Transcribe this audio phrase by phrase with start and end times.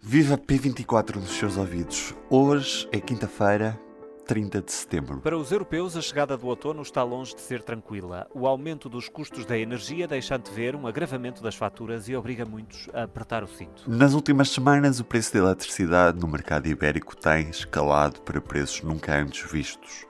[0.00, 2.14] Viva P24 nos seus ouvidos.
[2.30, 3.78] Hoje é quinta-feira,
[4.26, 5.20] 30 de setembro.
[5.20, 8.26] Para os europeus, a chegada do outono está longe de ser tranquila.
[8.32, 12.88] O aumento dos custos da energia deixa antever um agravamento das faturas e obriga muitos
[12.94, 13.82] a apertar o cinto.
[13.88, 19.14] Nas últimas semanas, o preço da eletricidade no mercado ibérico tem escalado para preços nunca
[19.14, 20.06] antes vistos.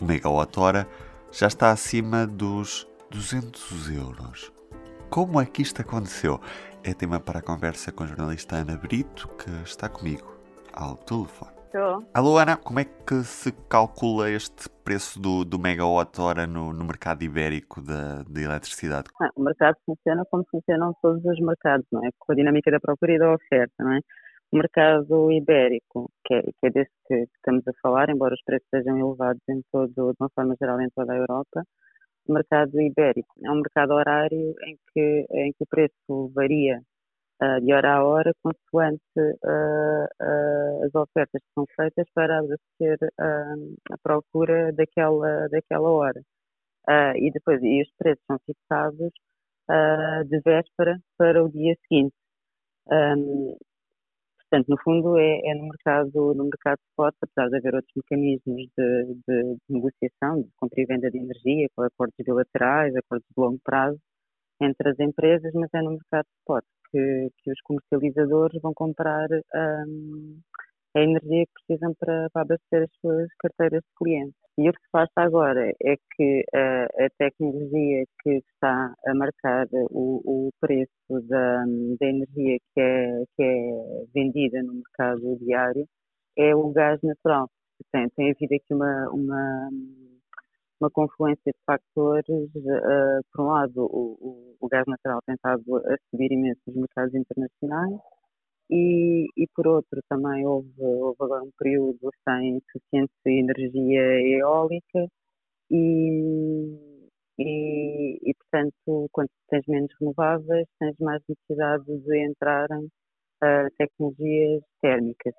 [0.00, 0.86] O megawatt-hora
[1.30, 4.52] já está acima dos 200 euros.
[5.08, 6.38] Como é que isto aconteceu?
[6.88, 10.40] É tema para a conversa com a jornalista Ana Brito, que está comigo
[10.72, 11.52] ao telefone.
[11.66, 12.02] Estou.
[12.14, 17.22] Alô Ana, como é que se calcula este preço do, do megawatt-hora no, no mercado
[17.22, 19.10] ibérico da, da eletricidade?
[19.20, 22.08] Ah, o mercado funciona como funcionam todos os mercados, não é?
[22.18, 24.00] Com a dinâmica da procura e da oferta, não é?
[24.50, 28.66] O mercado ibérico, que é, que é desse que estamos a falar, embora os preços
[28.70, 31.64] sejam elevados em todo, de uma forma geral em toda a Europa,
[32.32, 36.80] mercado ibérico é um mercado horário em que, em que o preço varia
[37.42, 42.98] uh, de hora a hora consoante uh, uh, as ofertas que são feitas para abastecer
[43.90, 46.22] a procura daquela, daquela hora.
[47.16, 49.12] e depois, e os preços são fixados
[50.28, 52.14] de véspera para o dia seguinte.
[52.90, 53.56] Um,
[54.50, 58.66] Portanto, no fundo, é, é, no mercado no mercado spot, apesar de haver outros mecanismos
[58.76, 63.34] de, de, de negociação, de compra e venda de energia, com acordos bilaterais, acordos de
[63.40, 63.98] longo prazo
[64.60, 70.40] entre as empresas, mas é no mercado spot que, que os comercializadores vão comprar um,
[70.96, 74.47] a energia que precisam para, para abastecer as suas carteiras de clientes.
[74.58, 79.68] E o que se passa agora é que a, a tecnologia que está a marcar
[79.72, 80.90] o, o preço
[81.28, 81.64] da,
[82.00, 85.86] da, energia que é, que é vendida no mercado diário
[86.36, 87.48] é o gás natural.
[87.92, 89.68] Tem, tem havido aqui uma, uma,
[90.80, 92.50] uma confluência de fatores.
[92.56, 96.76] Uh, por um lado, o, o, o, gás natural tem estado a subir imenso nos
[96.76, 98.00] mercados internacionais
[98.70, 104.02] e, e por outro também houve, houve agora um período sem suficiente energia
[104.38, 105.06] eólica
[105.70, 107.00] e,
[107.38, 112.84] e, e, portanto quando tens menos renováveis tens mais necessidade de entrarem
[113.42, 115.34] uh, tecnologias térmicas.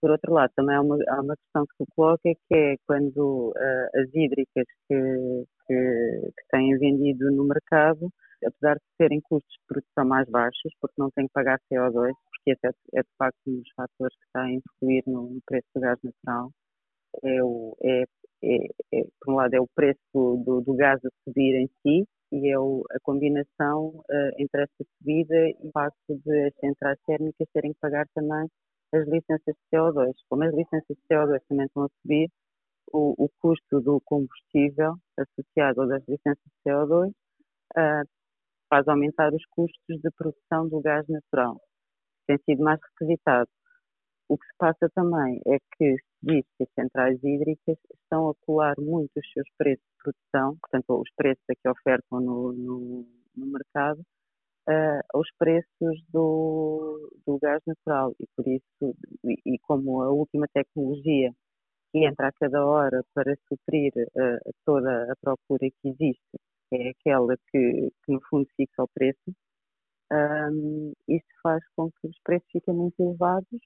[0.00, 3.50] Por outro lado, também há uma, há uma questão que se coloca que é quando
[3.50, 8.10] uh, as hídricas que, que, que têm vendido no mercado
[8.46, 12.52] apesar de terem custos de produção mais baixos, porque não têm que pagar CO2, porque
[12.52, 15.80] esse é, é de facto um dos fatores que está a influir no, preço do
[15.80, 16.50] gás natural,
[17.22, 18.04] é, o, é,
[18.44, 18.56] é,
[18.94, 22.50] é, por um lado é o preço do, do, gás a subir em si e
[22.50, 27.48] é o, a combinação uh, entre esta subida e o facto de as centrais térmicas
[27.52, 28.46] terem que pagar também
[28.92, 30.12] as licenças de CO2.
[30.28, 32.28] Como as licenças de CO2 também estão a subir,
[32.92, 38.08] o, o custo do combustível associado às licenças de CO2 uh,
[38.68, 41.60] faz aumentar os custos de produção do gás natural.
[42.26, 43.48] Tem sido mais requisitado.
[44.28, 48.34] O que se passa também é que se diz que as centrais hídricas estão a
[48.44, 53.06] colar muito os seus preços de produção, portanto, os preços a que ofertam no, no,
[53.36, 54.00] no mercado,
[54.68, 58.14] uh, aos preços do, do gás natural.
[58.18, 61.30] E por isso, e, e, como a última tecnologia
[61.92, 66.36] que entra a cada hora para suprir uh, toda a procura que existe
[66.72, 69.34] é aquela que, que no fundo fixa o preço,
[70.12, 73.60] um, isso faz com que os preços fiquem muito elevados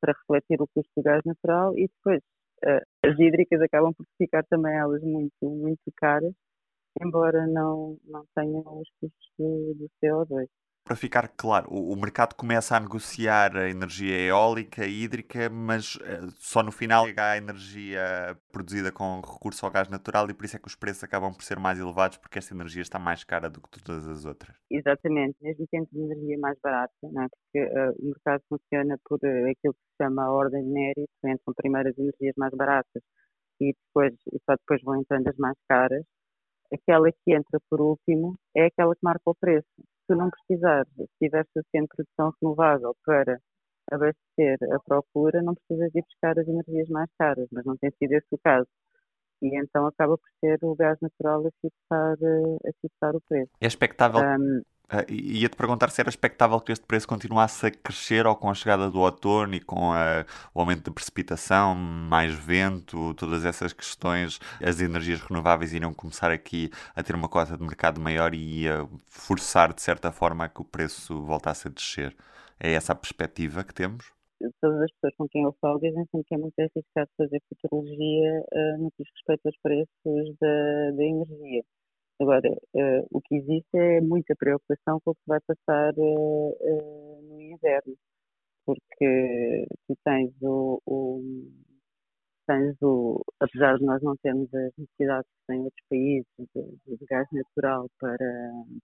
[0.00, 2.22] para refletir o custo do gás natural e depois
[2.64, 6.34] uh, as hídricas acabam por ficar também elas muito, muito caras,
[7.02, 10.48] embora não, não tenham os custos do CO2
[10.88, 16.62] para ficar claro, o, mercado começa a negociar a energia eólica hídrica, mas eh, só
[16.62, 20.58] no final chega a energia produzida com recurso ao gás natural e por isso é
[20.58, 23.60] que os preços acabam por ser mais elevados, porque esta energia está mais cara do
[23.60, 24.56] que todas as outras.
[24.70, 27.26] Exatamente, mesmo tendo energia mais barata, não é?
[27.28, 31.12] porque uh, o mercado funciona por uh, aquilo que se chama a ordem de mérito,
[31.22, 33.02] entram primeiro as energias mais baratas
[33.60, 36.02] e depois e só depois vão entrando as mais caras.
[36.72, 39.66] Aquela que entra por último é aquela que marca o preço
[40.08, 43.38] tu não precisares, se tiver suficiente produção renovável para
[43.92, 48.12] abastecer a procura, não precisas ir buscar as energias mais caras, mas não tem sido
[48.12, 48.66] esse o caso.
[49.40, 53.50] E então acaba por ser o gás natural a fixar, a fixar o preço.
[53.60, 58.26] É expectável um, Uh, Ia-te perguntar se era expectável que este preço continuasse a crescer
[58.26, 60.24] ou com a chegada do outono e com a,
[60.54, 66.70] o aumento de precipitação, mais vento, todas essas questões, as energias renováveis iriam começar aqui
[66.96, 70.62] a ter uma cota de mercado maior e ia forçar, de certa forma, a que
[70.62, 72.16] o preço voltasse a descer.
[72.58, 74.10] É essa a perspectiva que temos?
[74.60, 78.40] Todas as pessoas com quem eu falo dizem sempre que é muito arriscado fazer futurologia
[78.40, 81.62] uh, no que diz respeito aos preços da, da energia
[82.20, 87.22] Agora, uh, o que existe é muita preocupação com o que vai passar uh, uh,
[87.22, 87.94] no inverno,
[88.66, 91.22] porque tu tens o, o,
[92.46, 97.06] tens o, apesar de nós não termos as necessidades que têm outros países de, de
[97.06, 98.18] gás natural para,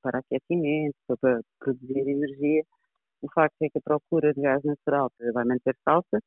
[0.02, 2.62] para aquecimento, para produzir energia,
[3.22, 6.20] o facto é que a procura de gás natural vai manter-se alta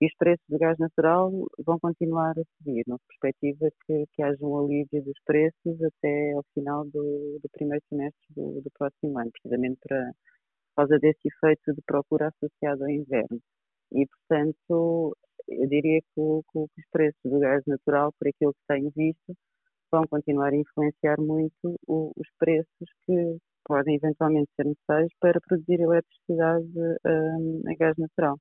[0.00, 1.30] e os preços do gás natural
[1.64, 6.44] vão continuar a subir, na perspectiva que, que haja um alívio dos preços até ao
[6.54, 11.74] final do, do primeiro semestre do, do, próximo ano, precisamente para, por causa desse efeito
[11.74, 13.40] de procura associado ao inverno.
[13.92, 15.16] E, portanto,
[15.48, 19.34] eu diria que, que, os preços do gás natural, por aquilo que tenho visto,
[19.90, 25.80] vão continuar a influenciar muito o, os preços que podem eventualmente ser necessários para produzir
[25.80, 26.66] eletricidade
[27.04, 28.38] um, a gás natural.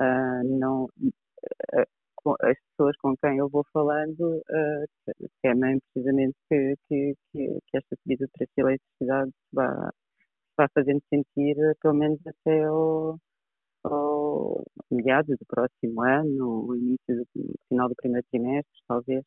[0.00, 4.42] Uh, não, uh, as pessoas com quem eu vou falando
[5.42, 9.90] temem precisamente que, que, que, esta subida de preço de eletricidade vá,
[10.56, 13.18] vá fazendo sentir pelo menos até ao
[14.90, 17.26] meados do próximo ano, o início do
[17.68, 19.24] final do primeiro trimestre, talvez.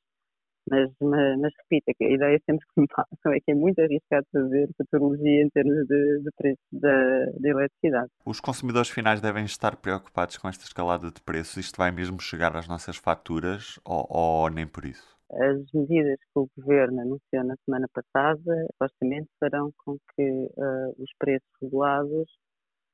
[0.69, 3.79] Mas, mas, mas repito, é a ideia sempre que me passam é que é muito
[3.79, 8.09] arriscado fazer futurologia em termos de, de preço da, da eletricidade.
[8.25, 11.57] Os consumidores finais devem estar preocupados com esta escalada de preços?
[11.57, 15.13] Isto vai mesmo chegar às nossas faturas ou, ou nem por isso?
[15.31, 21.09] As medidas que o Governo anunciou na semana passada, supostamente, farão com que uh, os
[21.17, 22.29] preços regulados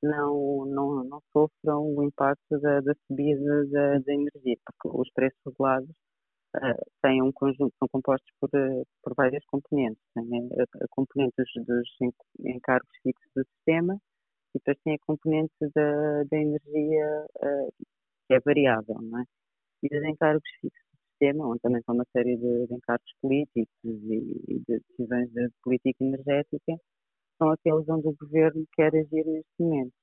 [0.01, 5.39] não, não, não sofram o impacto da, da subida da, da energia, porque os preços
[5.45, 5.89] regulados
[7.01, 10.01] têm um conjunto, são compostos por, uh, por várias componentes.
[10.13, 10.23] Tem
[10.59, 11.89] a, a componente dos, dos,
[12.45, 13.95] encargos fixos do sistema
[14.55, 17.25] e depois tem a componente da, da energia
[18.27, 19.23] que é variável, não é?
[19.83, 23.67] E os encargos fixos do sistema, onde também são uma série de, de encargos políticos
[23.83, 26.75] e, e de decisões de política energética,
[27.39, 29.93] são aqueles onde o governo quer agir neste momento.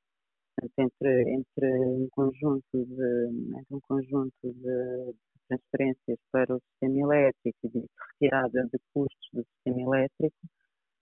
[0.79, 3.29] entre, entre um conjunto de,
[3.59, 5.15] entre um conjunto de,
[5.49, 10.37] transferências para o sistema elétrico e de retirada de custos do sistema elétrico,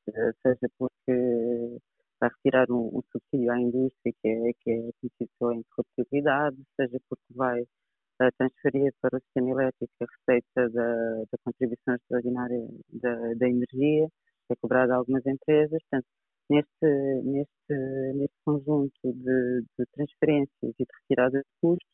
[0.08, 1.80] eh, seja porque
[2.20, 6.98] vai retirar um, um subsídio à indústria que é, que é conhecido pela interruptibilidade, seja
[7.08, 13.34] porque vai uh, transferir para o sistema elétrico a receita da, da contribuição extraordinária da,
[13.34, 14.08] da, energia,
[14.46, 15.80] que é cobrada a algumas empresas.
[15.90, 16.06] Portanto,
[16.50, 21.93] neste, neste, neste conjunto de, de transferências e de retirada de custos,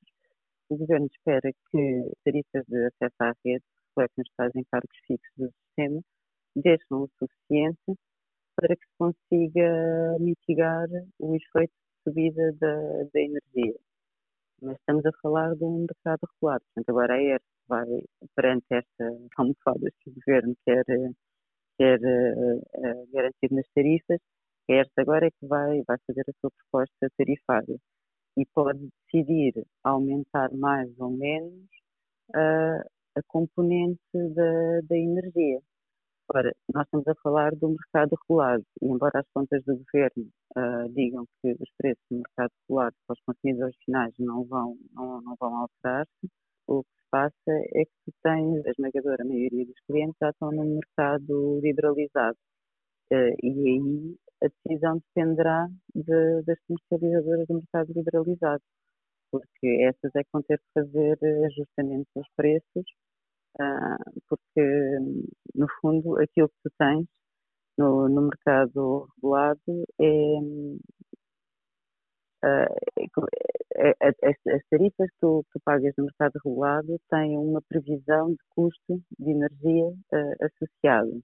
[0.71, 5.51] o Governo espera que tarifas de acesso à rede, refletem os tais encargos fixos do
[5.67, 6.01] sistema,
[6.57, 7.99] deixem o suficiente
[8.57, 10.89] para que se consiga mitigar
[11.19, 12.77] o efeito de subida da,
[13.13, 13.75] da energia.
[14.63, 16.65] Mas estamos a falar de um mercado regulado.
[16.75, 17.87] Portanto, agora a ERS vai,
[18.37, 19.05] perante esta
[19.39, 20.85] almofada que o Governo quer,
[21.79, 24.21] quer uh, garantir nas tarifas,
[24.69, 27.77] a ERS agora é que vai, vai fazer a sua proposta tarifária
[28.41, 31.63] e pode decidir aumentar mais ou menos
[32.31, 32.81] uh,
[33.17, 35.61] a componente da, da energia.
[36.33, 40.89] Ora, nós estamos a falar do mercado regulado e embora as contas do governo uh,
[40.95, 45.35] digam que os preços do mercado regulado para os consumidores finais não vão, não, não
[45.39, 46.31] vão alterar-se,
[46.69, 50.53] o que se passa é que tu tens, a esmagadora maioria dos clientes já estão
[50.53, 52.39] no mercado liberalizado.
[53.13, 58.63] Uh, e aí a decisão dependerá de, das comercializadoras do mercado liberalizado,
[59.31, 62.85] porque essas é que vão ter que fazer ajustamentos aos preços,
[63.61, 64.99] uh, porque,
[65.55, 67.07] no fundo, aquilo que tu tens
[67.79, 70.39] no, no mercado regulado é,
[72.45, 72.91] uh,
[74.01, 79.03] as, as, tarifas que tu, que pagas no mercado regulado têm uma previsão de custo
[79.19, 81.23] de energia uh, associado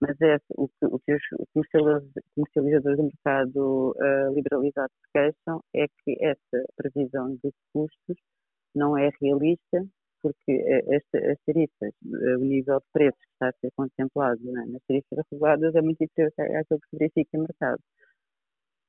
[0.00, 1.22] mas é o que, o que os
[2.34, 8.16] comercializadores do mercado uh, liberalizado se queixam é que essa previsão de custos
[8.74, 9.84] não é realista,
[10.22, 14.64] porque eh, as tarifas, eh, o nível de preços que está a ser contemplado né,
[14.66, 17.82] nas tarifas reguladas é muito inferior àquilo que se verifica no mercado.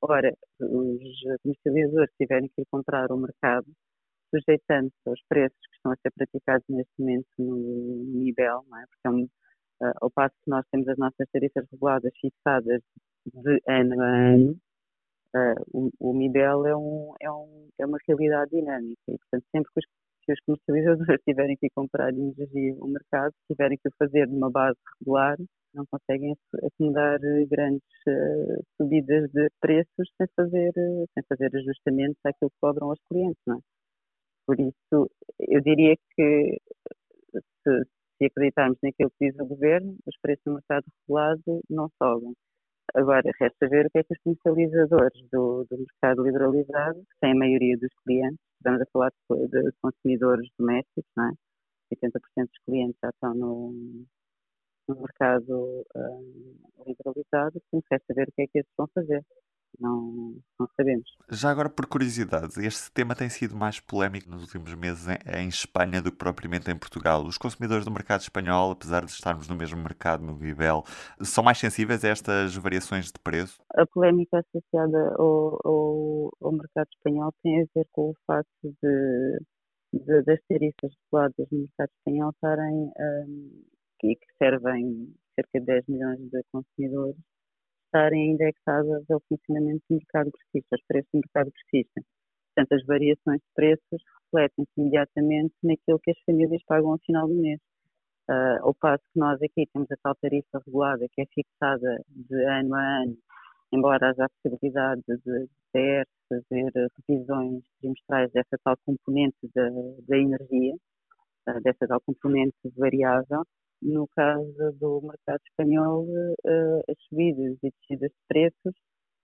[0.02, 3.68] Ora, os comercializadores tiverem que encontrar o mercado
[4.30, 7.56] sujeitando-se aos preços que estão a ser praticados neste momento no,
[8.06, 8.86] nível, é?
[8.88, 9.30] porque é um,
[9.82, 12.82] Uh, ao passo que nós temos as nossas tarifas reguladas fixadas
[13.26, 14.58] de ano a ano,
[15.36, 19.72] uh, o, o MIBEL é, um, é, um, é uma realidade dinâmica e, portanto, sempre
[19.74, 19.86] que os,
[20.24, 24.52] que os comercializadores tiverem que comprar energia no mercado, tiverem que o fazer de uma
[24.52, 25.38] base regular,
[25.74, 30.74] não conseguem acomodar grandes uh, subidas de preços sem fazer,
[31.14, 33.60] sem fazer ajustamentos àquilo que cobram aos clientes, não é?
[34.46, 36.60] Por isso, eu diria que
[37.64, 37.86] se,
[38.20, 42.34] se acreditarmos naquilo que diz o governo, os preços no mercado regulado não sobem.
[42.94, 47.32] Agora, resta ver o que é que os comercializadores do, do mercado liberalizado, que têm
[47.32, 51.34] a maioria dos clientes, estamos a falar de, de consumidores domésticos, não é?
[51.96, 52.12] 80%
[52.48, 53.74] dos clientes já estão no,
[54.88, 59.24] no mercado um, liberalizado, portanto, resta ver o que é que eles vão fazer
[59.80, 61.10] não, não sabemos.
[61.32, 65.48] Já agora, por curiosidade, este tema tem sido mais polémico nos últimos meses em, em,
[65.48, 67.24] Espanha do que propriamente em Portugal.
[67.24, 70.84] Os consumidores do mercado espanhol, apesar de estarmos no mesmo mercado, no Bibel,
[71.22, 73.62] são mais sensíveis a estas variações de preço?
[73.76, 79.40] A polémica associada ao, ao, ao mercado espanhol tem a ver com o facto de,
[79.94, 83.64] de das tarifas reguladas no mercado espanhol estarem, um,
[84.00, 87.16] que servem cerca de 10 milhões de consumidores,
[87.90, 92.02] estarem indexadas ao funcionamento do mercado grossista, aos preços do mercado grossista.
[92.54, 97.34] Portanto, as variações de preços refletem-se imediatamente naquilo que as famílias pagam ao final do
[97.34, 97.60] mês.
[98.30, 102.36] Uh, ao passo que nós aqui temos a tal tarifa regulada que é fixada de
[102.46, 103.18] ano a ano,
[103.72, 106.72] embora haja a possibilidade de, de fazer
[107.08, 109.68] revisões trimestrais dessa tal componente da,
[110.08, 110.76] da energia,
[111.50, 113.44] uh, dessa tal componente variável,
[113.82, 118.74] no caso do mercado espanhol, uh, as subidas e descidas de preços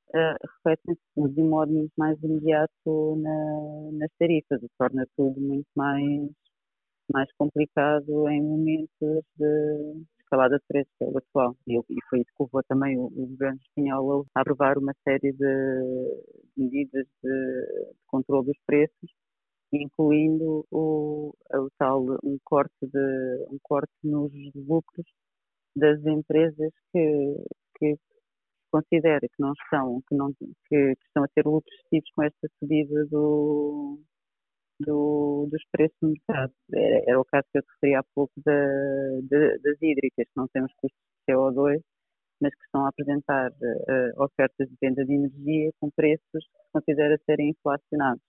[0.09, 6.29] uh, refletem-se de modo mais imediato na, nas tarifas, o torna tudo muito mais,
[7.13, 11.55] mais complicado em momentos de escalada de preços, que é o atual.
[11.67, 15.31] E, e foi isso que levou também o, o, governo espanhol a aprovar uma série
[15.33, 16.23] de
[16.57, 19.11] medidas de, de controle dos preços
[19.81, 25.05] incluindo o, o tal um corte de um corte nos lucros
[25.75, 27.45] das empresas que,
[27.77, 27.95] que
[28.71, 33.05] considera que não estão que não que, estão a ter lucros excessivos com esta subida
[33.07, 33.99] do,
[34.79, 36.53] do, dos preços no mercado.
[36.73, 38.51] Era, era, o caso que eu referi há pouco da,
[39.29, 41.81] da, das hídricas, que não têm os custos de CO2,
[42.41, 46.71] mas que estão a apresentar uh, ofertas de venda de energia com preços que se
[46.73, 48.21] considera serem inflacionados.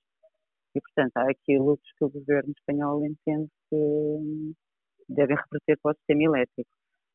[0.76, 4.54] E, portanto, há aqui lutas que o governo espanhol entende que
[5.08, 6.70] devem reverter para o sistema elétrico.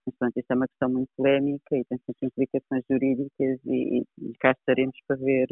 [0.06, 4.34] Mas, portanto, isto é uma questão muito polémica e tem sempre implicações jurídicas e, e
[4.40, 5.48] cá estaremos para ver,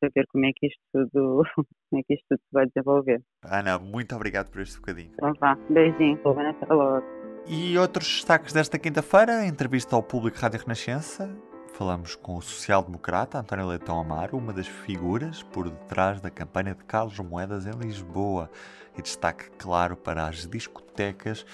[0.00, 1.44] para ver como, é que isto tudo,
[1.88, 3.22] como é que isto tudo se vai desenvolver.
[3.44, 5.12] Ana, muito obrigado por este bocadinho.
[5.14, 7.06] Então vá, beijinho, até logo.
[7.46, 11.28] E outros destaques desta quinta-feira, entrevista ao público Rádio Renascença,
[11.72, 16.84] falamos com o social-democrata António Leitão Amaro, uma das figuras por detrás da campanha de
[16.84, 18.50] Carlos Moedas em Lisboa.
[18.96, 21.46] E destaque claro para as discotecas,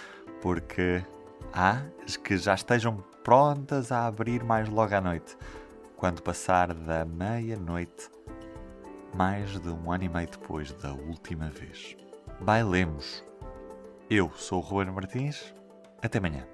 [0.42, 1.04] porque
[1.52, 5.36] há as que já estejam prontas a abrir mais logo à noite,
[5.96, 8.10] quando passar da meia-noite,
[9.14, 11.96] mais de um ano e meio depois da última vez.
[12.40, 13.24] Bailemos.
[14.10, 15.54] Eu sou o Ruben Martins.
[16.02, 16.46] Até amanhã.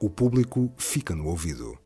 [0.00, 1.85] O público fica no ouvido.